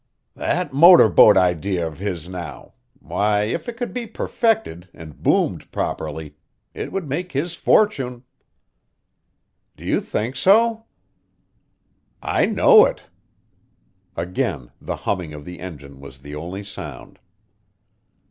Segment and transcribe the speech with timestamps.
[0.35, 5.71] "That motor boat idea of his now why, if it could be perfected and boomed
[5.71, 6.37] properly,
[6.73, 8.23] it would make his fortune."
[9.77, 10.85] "Do you think so?"
[12.19, 13.03] "I know it."
[14.17, 17.19] Again the humming of the engine was the only sound.